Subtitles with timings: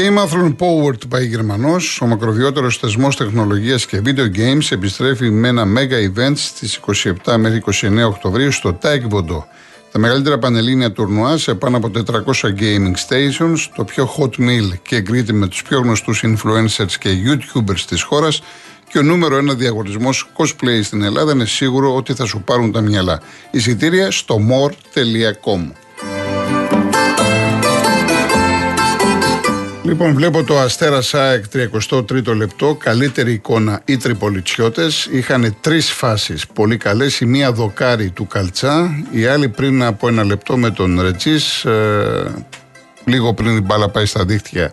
[0.00, 5.66] Game Athlon Powered by Γερμανός, ο μακροβιότερος θεσμός τεχνολογίας και video games, επιστρέφει με ένα
[5.76, 6.80] mega event στις
[7.24, 9.44] 27 μέχρι 29 Οκτωβρίου στο Taekwondo.
[9.92, 14.96] Τα μεγαλύτερα πανελλήνια τουρνουά σε πάνω από 400 gaming stations, το πιο hot meal και
[14.96, 18.42] εγκρίνεται με τους πιο γνωστούς influencers και YouTubers της χώρας
[18.88, 22.80] και ο νούμερο ένα διαγωνισμός cosplay στην Ελλάδα είναι σίγουρο ότι θα σου πάρουν τα
[22.80, 23.20] μυαλά.
[23.50, 25.72] Εισιτήρια στο more.com.
[29.82, 32.76] Λοιπόν, βλέπω το Αστέρα ΣΑΕΚ 33ο λεπτό.
[32.80, 34.86] Καλύτερη εικόνα οι τριπολιτσιώτε.
[35.12, 37.20] Είχαν τρεις φάσεις πολύ καλές.
[37.20, 41.64] Η μία δοκάρι του Καλτσά, η άλλη πριν από ένα λεπτό με τον Ρετζής.
[41.64, 42.44] Ε,
[43.04, 44.72] λίγο πριν την μπάλα πάει στα δίχτυα.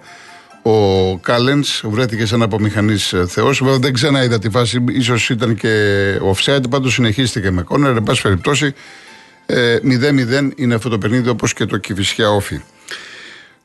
[0.61, 3.59] Ο Κάλενς βρέθηκε σε ένα απομηχανής ε, Θεός.
[3.63, 5.69] Βέβαια δεν ξαναείδα τη φάση, ίσως ήταν και
[6.33, 6.69] offside.
[6.69, 7.95] Πάντως συνεχίστηκε με κόνερ.
[7.95, 8.73] Εν πάση περιπτώσει,
[9.45, 12.61] 0-0 ε, είναι αυτό το παιχνίδι όπως και το Κυφυσιά Όφη.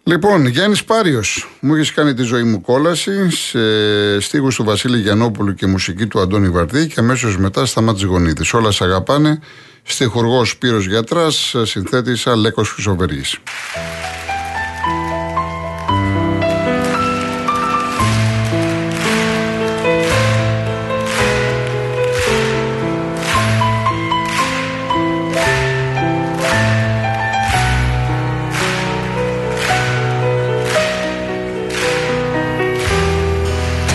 [0.05, 5.55] Λοιπόν, Γιάννης Πάριος, μου έχεις κάνει τη ζωή μου κόλαση σε στίχους του Βασίλη Γιαννόπουλου
[5.55, 8.55] και μουσική του Αντώνη Βαρδί και αμέσως μετά στα μάτια γονίδης.
[8.55, 9.39] Όλα σε αγαπάνε.
[9.83, 13.23] Στιχουργός Σπύρο Γιατράς, συνθέτης Αλέκος Χρυσοβεργή.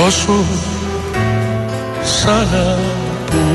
[0.07, 0.45] Πόσο
[2.03, 3.47] σ' αγαπώ.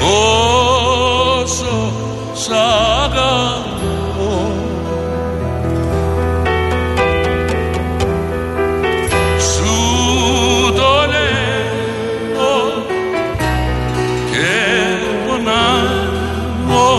[0.00, 1.76] Πόσο
[2.32, 2.50] σ'
[3.02, 4.34] αγαπώ.
[9.38, 9.74] Σου
[10.76, 12.54] το λέω
[14.30, 14.54] και
[15.26, 16.98] πονάω.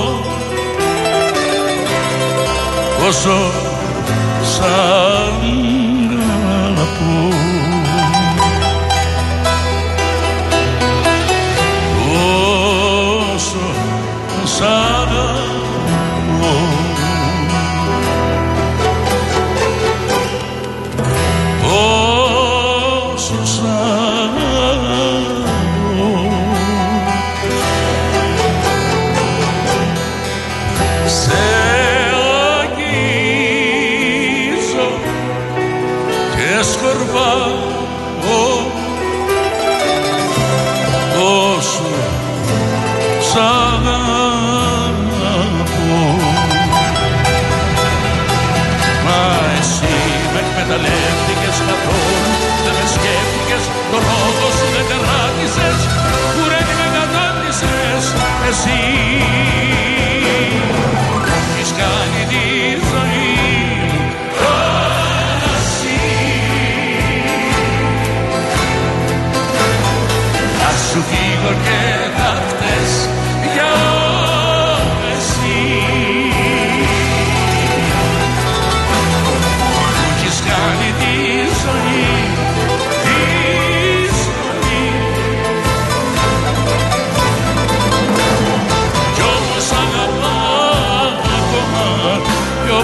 [3.00, 3.55] Πόσο
[4.66, 5.25] σαν
[58.56, 59.05] εσύ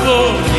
[0.04, 0.51] Oh.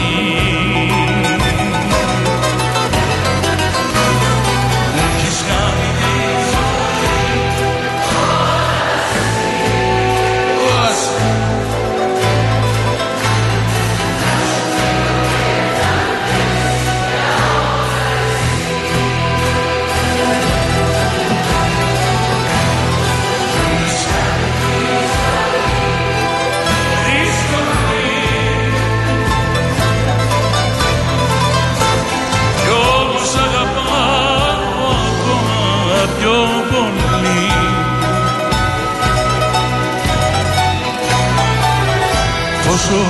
[42.72, 43.02] Πόσο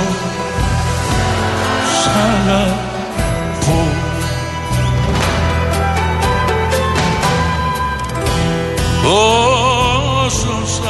[1.99, 3.79] σ' αγαπώ.
[9.03, 10.81] Πόσο σ'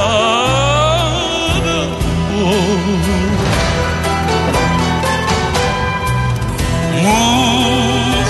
[1.54, 1.94] αγαπώ.
[7.02, 7.20] Μου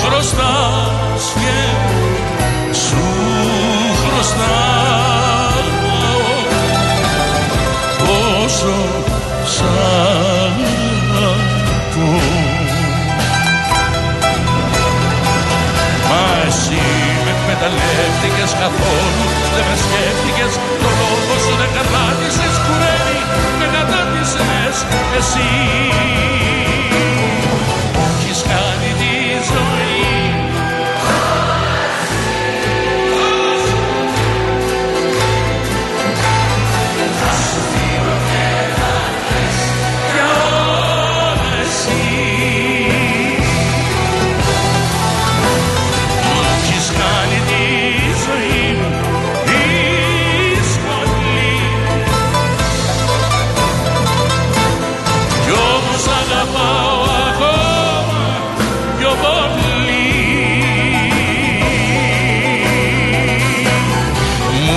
[0.03, 1.57] χρωστάς και
[2.77, 3.03] σου
[4.01, 5.23] χρωστάω
[7.99, 8.75] Πόσο
[9.45, 10.32] σ'
[17.67, 19.23] εκμεταλλεύτηκες καθόλου
[19.55, 21.71] Δεν με σκέφτηκες, το λόγο σου δεν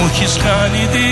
[0.06, 1.06] μου έχεις κάνει τη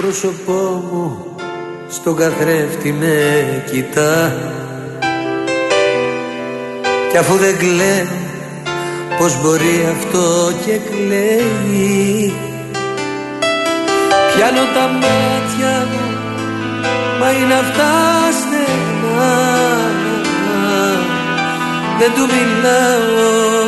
[0.00, 1.36] πρόσωπό μου
[1.88, 3.16] στον καθρέφτη με
[3.70, 4.32] κοιτά.
[7.10, 8.06] Κι αφού δεν κλαίω
[9.18, 12.34] πως μπορεί αυτό και κλαίει.
[14.34, 16.08] Πιάνω τα μάτια μου
[17.20, 17.92] μα είναι αυτά
[18.40, 19.32] στενά.
[21.98, 23.64] Δεν του μιλάω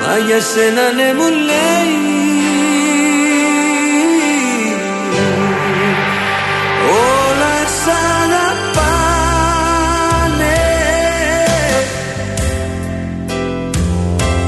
[0.00, 2.15] μα για σένα ναι μου λέει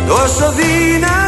[0.08, 1.27] Τόσο δυνατά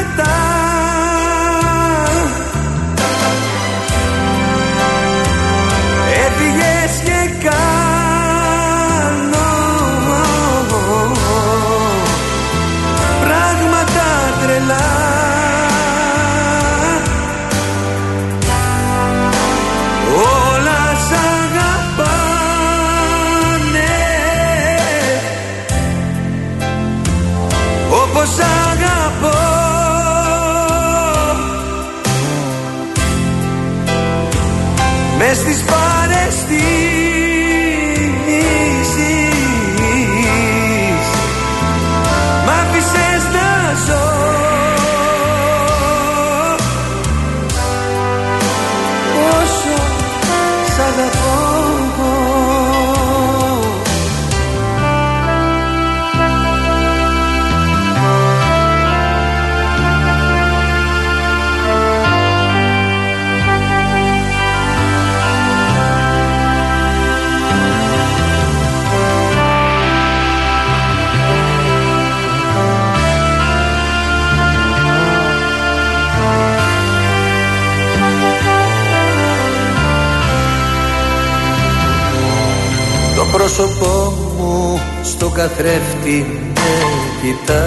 [85.40, 86.76] καθρέφτη με
[87.22, 87.64] κοιτά.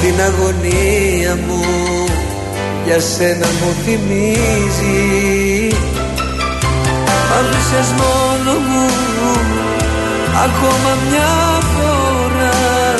[0.00, 1.64] Την αγωνία μου
[2.86, 5.74] για σένα μου θυμίζει.
[7.06, 8.88] Μ' άφησες μόνο μου
[10.44, 12.94] ακόμα μια φορά.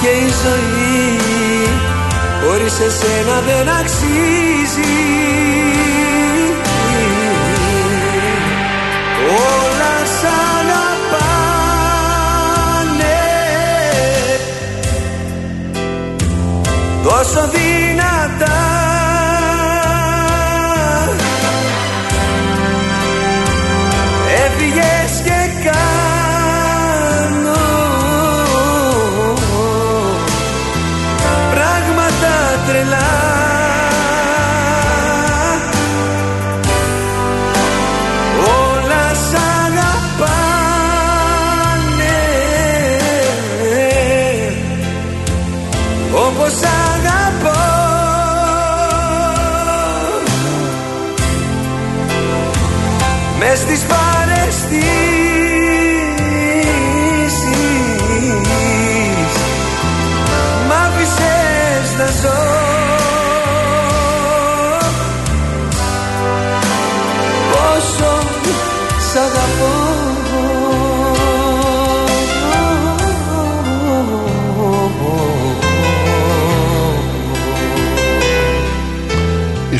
[0.00, 1.28] Και η ζωή
[2.42, 4.92] χωρίς εσένα δεν αξίζει.
[9.28, 9.63] Όλα
[10.04, 10.24] σ'
[10.58, 10.84] αγαπάνε
[17.02, 18.73] Τόσο δυνατά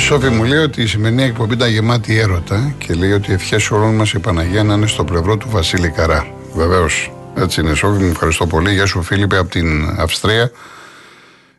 [0.04, 3.94] Σόφη μου λέει ότι η σημερινή εκπομπή ήταν γεμάτη έρωτα και λέει ότι ευχές όλων
[3.94, 6.26] μας η Παναγία να είναι στο πλευρό του Βασίλη Καρά.
[6.54, 7.12] Βεβαίως.
[7.34, 8.72] Έτσι είναι, Σόφη μου, ευχαριστώ πολύ.
[8.72, 10.50] Γεια σου, Φίλιππε, από την Αυστρία.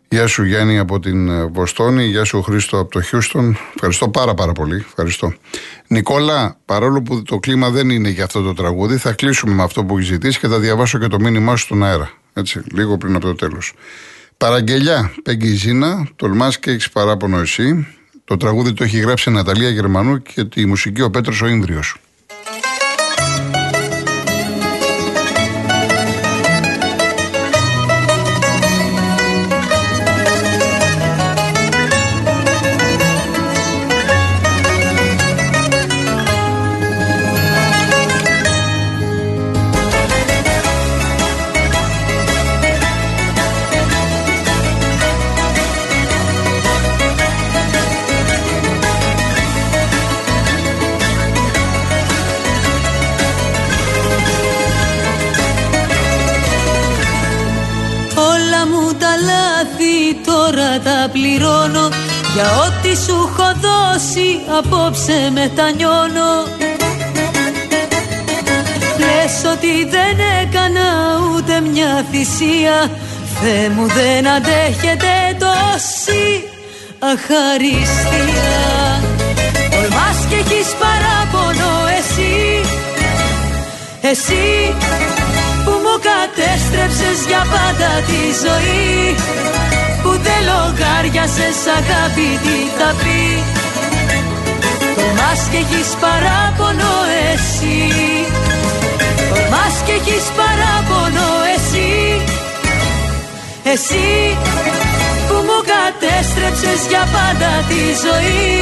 [0.10, 2.06] Γεια σου, Γιάννη, από την ε, Βοστόνη.
[2.06, 3.58] Γεια σου, Χρήστο, από το Χιούστον.
[3.74, 4.86] Ευχαριστώ πάρα, πάρα πολύ.
[4.88, 5.34] Ευχαριστώ.
[5.88, 9.84] Νικόλα, παρόλο που το κλίμα δεν είναι για αυτό το τραγούδι, θα κλείσουμε με αυτό
[9.84, 12.10] που έχεις ζητήσει και θα διαβάσω και το μήνυμά σου στον αέρα.
[12.34, 13.74] Έτσι, λίγο πριν από το τέλος.
[14.38, 17.88] Παραγγελιά, Πέγγι Ζήνα, τολμάς και έχεις παράπονο εσύ.
[18.26, 21.96] Το τραγούδι το έχει γράψει η Ναταλία Γερμανού και τη μουσική ο Πέτρος ο Ίνδριος.
[60.26, 61.90] Τώρα τα πληρώνω.
[62.34, 66.32] Για ό,τι σου έχω δώσει απόψε μετανιώνω
[69.00, 70.88] Λες ότι δεν έκανα
[71.36, 72.92] ούτε μια θυσία.
[73.42, 76.26] Θεέ μου δεν αντέχετε τόση
[77.00, 78.54] αχαριστία
[79.72, 82.62] Τολμάς και έχεις παράπονο εσύ.
[84.02, 84.76] Εσύ
[85.66, 89.16] που μου κατέστρεψες για πάντα τη ζωή
[90.06, 93.22] που δεν λογάριασες αγάπη τι θα πει.
[94.96, 96.94] Τολμάς και έχεις παράπονο
[97.32, 97.80] εσύ.
[99.30, 101.92] Τολμάς και έχεις παράπονο εσύ.
[103.74, 104.08] Εσύ
[105.28, 108.56] που μου κατέστρεψες για πάντα τη ζωή.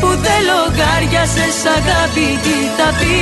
[0.00, 3.20] Που δεν λογάριασες αγάπη τι θα πει.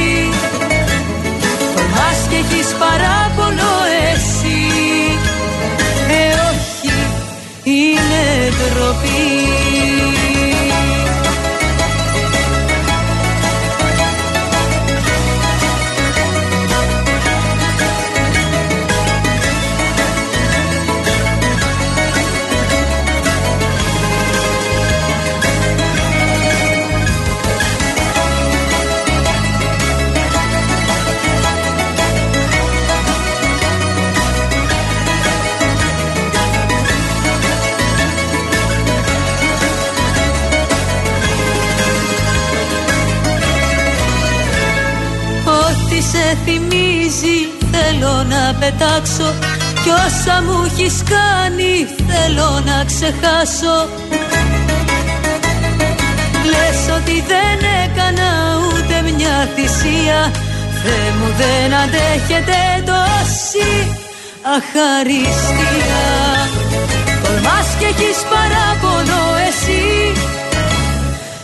[1.74, 3.72] Τολμάς και έχεις παράπονο
[4.10, 4.69] εσύ
[7.70, 10.19] είναι ντροπή
[48.00, 49.34] θέλω να πετάξω
[49.82, 51.72] Κι όσα μου έχεις κάνει
[52.08, 53.76] θέλω να ξεχάσω.
[56.52, 58.30] Λες ότι δεν έκανα
[58.66, 60.20] ούτε μια θυσία
[60.82, 62.58] Θεέ μου δεν αντέχετε
[62.90, 63.70] τόση
[64.56, 66.04] αχαριστία.
[67.22, 69.84] Τολμάς και έχεις παράπονο εσύ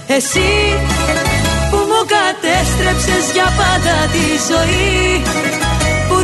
[0.07, 0.51] Εσύ
[1.71, 5.66] που μου κατέστρεψες για πάντα τη ζωή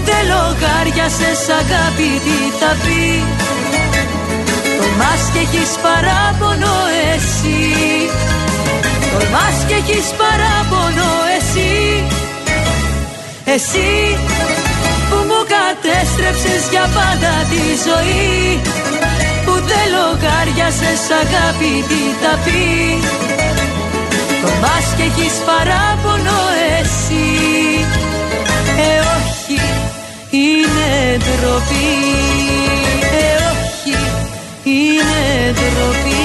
[0.03, 3.05] που δεν λογάριασες αγάπη τι θα πει.
[4.79, 6.75] Τολμάς και έχεις παράπονο
[7.13, 7.61] εσύ.
[9.11, 11.75] Τολμάς και έχεις παράπονο εσύ.
[13.55, 13.91] Εσύ
[15.09, 18.61] που μου κατέστρεψες για πάντα τη ζωή.
[19.45, 22.65] Που δεν λογάριασες αγάπη τι θα πει.
[24.41, 26.39] Τολμάς και έχεις παράπονο
[26.79, 27.27] εσύ.
[28.87, 29.12] Ε όχι
[30.33, 31.93] είναι ντροπή
[33.13, 33.15] Ε
[33.53, 33.97] όχι
[34.65, 36.23] είναι ντροπή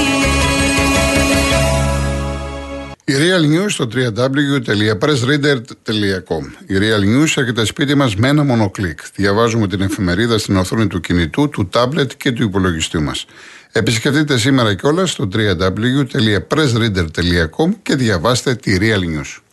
[3.09, 8.99] η Real News στο www.pressreader.com Η Real News έρχεται σπίτι μας με ένα μόνο κλικ.
[9.15, 13.25] Διαβάζουμε την εφημερίδα στην οθόνη του κινητού, του τάμπλετ και του υπολογιστή μας.
[13.71, 19.46] Επισκεφτείτε σήμερα κιόλας στο www.pressreader.com και διαβάστε τη Real News.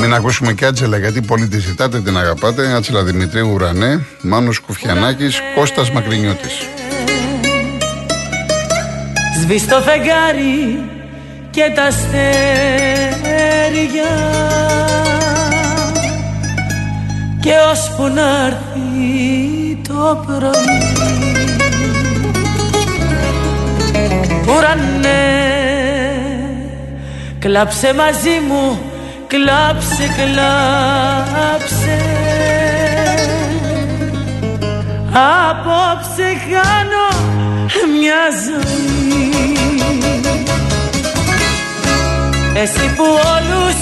[0.00, 2.74] Μην ακούσουμε και Άτζελα γιατί πολύ τη ζητάτε, την αγαπάτε.
[2.74, 6.68] Άτζελα Δημητρίου Ουρανέ, Μάνος Κουφιανάκης, Κώστας Μακρινιώτης.
[9.40, 10.82] Σβήστο φεγγάρι
[11.50, 12.20] και τα αστέρια
[17.40, 20.50] και ώσπου να έρθει το πρωί
[24.46, 25.10] Ουρανέ
[27.38, 28.89] κλάψε μαζί μου
[29.32, 31.98] κλάψε κλάψε.
[35.48, 37.08] Απόψε χάνω
[37.92, 39.58] μια ζωή.
[42.54, 43.78] Εσύ που όλους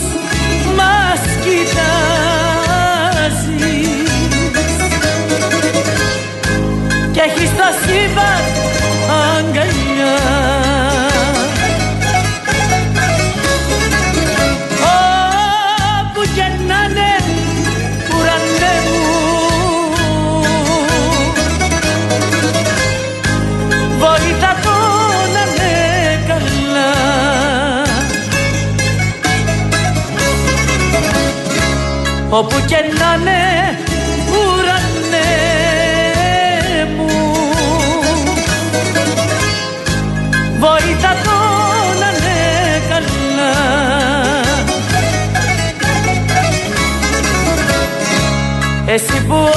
[0.76, 2.47] μας κοιτάς
[32.30, 33.78] όπου και να είναι
[34.30, 35.28] ουρανέ
[36.96, 37.08] μου.
[40.58, 41.38] Βοήθα το
[42.00, 43.54] να είναι καλά.
[48.86, 49.48] Εσύ που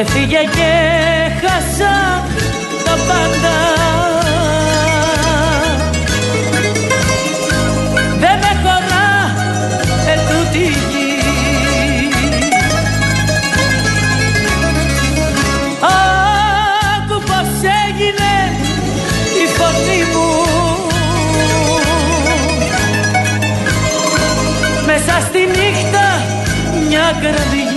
[0.00, 0.72] Έφυγε και
[1.40, 2.24] χάσα
[2.84, 3.56] τα πάντα.
[8.18, 9.34] Δεν με χωρά
[10.12, 11.18] ετούτη γη.
[15.80, 18.32] Άκου πως έγινε
[19.42, 20.30] η φωνή μου.
[24.86, 26.22] Μέσα στη νύχτα
[26.88, 27.69] μια κραυγή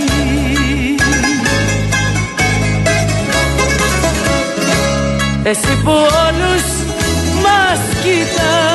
[5.46, 6.64] Εσύ που όλους
[7.42, 8.73] μας κοιτάζεις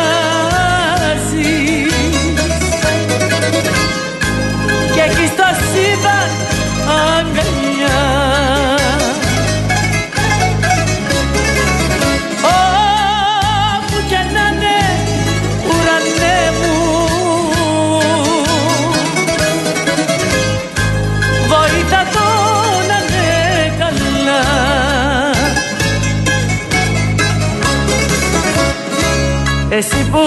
[29.79, 30.19] Εσύ που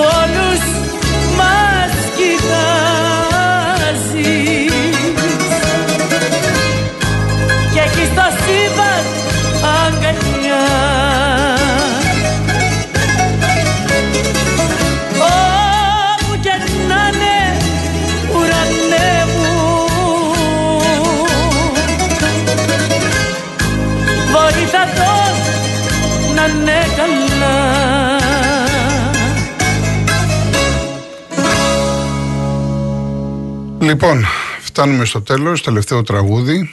[33.92, 34.24] Λοιπόν,
[34.60, 36.70] φτάνουμε στο τέλος, τελευταίο τραγούδι.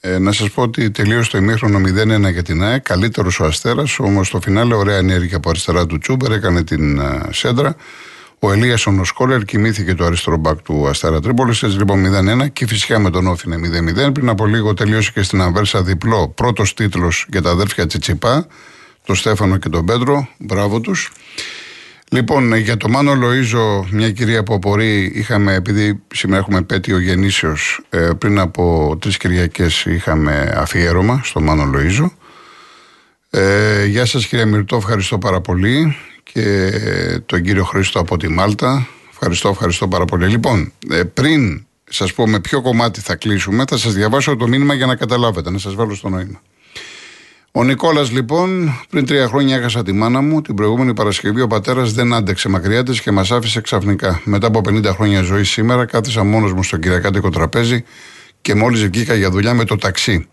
[0.00, 3.98] Ε, να σας πω ότι τελείωσε το ημίχρονο 0-1 για την ΑΕΚ, καλύτερος ο Αστέρας,
[3.98, 7.76] όμως στο φινάλε ωραία ενέργεια από αριστερά του Τσούμπερ, έκανε την ε, σέντρα.
[8.38, 12.04] Ο Ελίας ο Νοσκόλερ κοιμήθηκε το αριστερό μπακ του Αστέρα Τρίπολης, έτσι λοιπόν
[12.42, 14.12] 0-1 και φυσικά με τον Όφη είναι 0-0.
[14.12, 18.46] Πριν από λίγο τελείωσε και στην Αβέρσα διπλό πρώτος τίτλος για τα αδέρφια Τσιτσιπά,
[19.04, 21.12] τον Στέφανο και τον Πέντρο, μπράβο τους.
[22.10, 27.80] Λοιπόν, για το Μάνο Λοΐζο, μια κυρία που απορεί, είχαμε, επειδή σήμερα έχουμε πέτειο γεννήσεως,
[27.88, 32.10] ε, πριν από τρεις Κυριακές είχαμε αφιέρωμα στο Μάνο Λοΐζο.
[33.30, 36.70] Ε, γεια σας κυρία Μυρτώ, ευχαριστώ πάρα πολύ και
[37.26, 38.86] τον κύριο Χρήστο από τη Μάλτα.
[39.10, 40.26] Ευχαριστώ, ευχαριστώ πάρα πολύ.
[40.26, 44.74] Λοιπόν, ε, πριν σας πω με ποιο κομμάτι θα κλείσουμε, θα σας διαβάσω το μήνυμα
[44.74, 46.40] για να καταλάβετε, να σας βάλω στο νόημα.
[47.52, 50.42] Ο Νικόλας, λοιπόν, πριν τρία χρόνια έχασα τη μάνα μου.
[50.42, 54.20] Την προηγούμενη Παρασκευή ο πατέρας δεν άντεξε μακριά της και μας άφησε ξαφνικά.
[54.24, 57.84] Μετά από 50 χρόνια ζωής σήμερα, κάθισα μόνος μου στο κυριακάτικο τραπέζι
[58.40, 60.28] και μόλις βγήκα για δουλειά με το ταξί.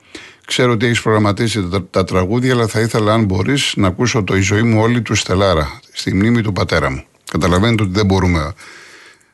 [0.46, 4.36] Ξέρω ότι έχεις προγραμματίσει τα, τα τραγούδια, αλλά θα ήθελα, αν μπορείς, να ακούσω το
[4.36, 7.04] Η ζωή μου όλη του Στελάρα, στη μνήμη του πατέρα μου.
[7.32, 8.54] Καταλαβαίνετε ότι δεν μπορούμε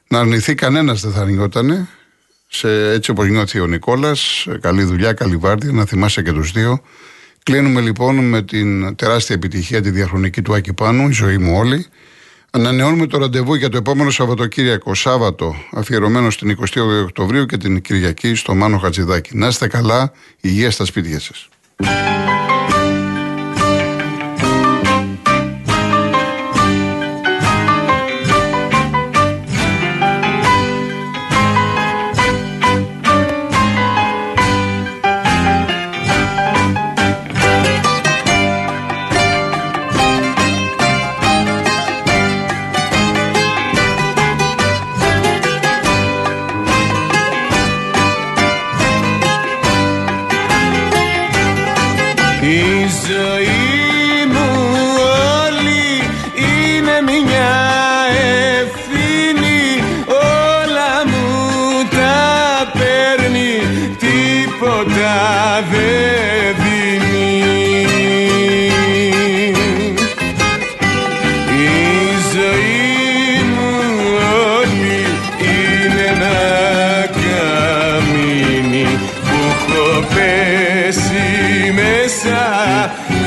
[0.07, 1.87] να αρνηθεί κανένας, δεν θα αρνιότανε.
[2.47, 6.81] Σε, έτσι όπως νιώθει ο Νικόλας, καλή δουλειά, καλή βάρδια, να θυμάσαι και τους δύο.
[7.43, 11.85] Κλείνουμε λοιπόν με την τεράστια επιτυχία τη διαχρονική του Άκη Πάνου, η ζωή μου όλη.
[12.51, 18.35] Ανανεώνουμε το ραντεβού για το επόμενο Σαββατοκύριακο, Σάββατο, αφιερωμένο στην 22 Οκτωβρίου και την Κυριακή
[18.35, 19.37] στο Μάνο Χατζηδάκη.
[19.37, 21.49] Να είστε καλά, υγεία στα σπίτια σας.
[65.71, 67.35] δεν δίνει
[71.47, 71.79] Η
[72.33, 73.71] ζωή μου
[74.55, 75.03] όλη
[75.39, 76.39] είναι ένα
[77.21, 78.87] καμίνι
[79.21, 82.41] που έχω πέσει μέσα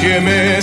[0.00, 0.53] και με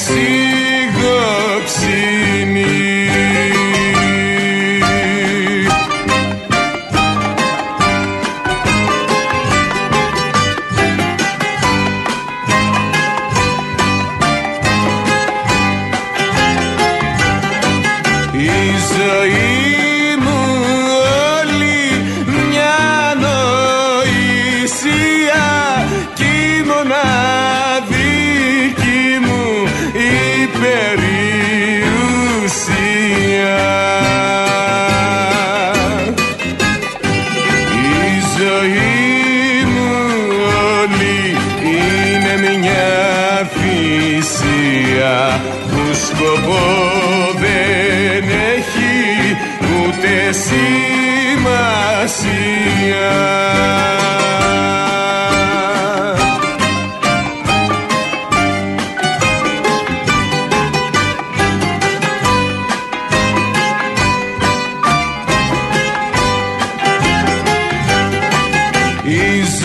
[26.13, 26.63] Κι η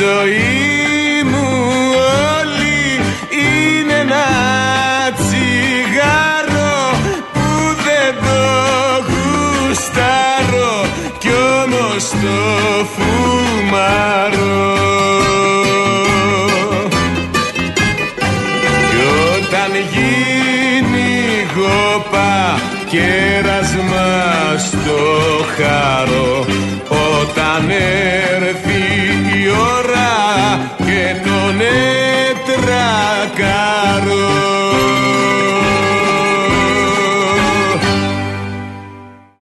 [0.06, 1.46] ζωή μου
[2.34, 2.80] όλη
[3.44, 4.26] είναι ένα
[5.18, 6.78] τσιγάρο
[7.32, 7.46] που
[7.86, 8.42] δεν το
[9.08, 10.74] γουστάρω
[11.18, 11.28] κι
[11.62, 12.38] όμως το
[12.94, 14.64] φουμάρω.
[18.90, 19.02] Κι
[19.34, 21.12] όταν γίνει
[21.56, 24.08] γόπα κέρασμα
[24.58, 25.00] στο
[25.56, 26.46] χαρό
[26.88, 27.70] όταν